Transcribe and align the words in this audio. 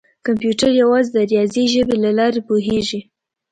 کمپیوټر 0.25 0.69
یوازې 0.81 1.09
د 1.13 1.17
ریاضي 1.31 1.63
ژبې 1.73 1.95
له 2.03 2.11
لارې 2.17 2.41
پوهېږي. 2.47 2.99